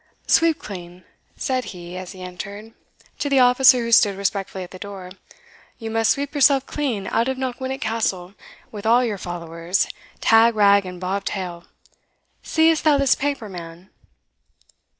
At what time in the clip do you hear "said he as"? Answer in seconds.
1.37-2.13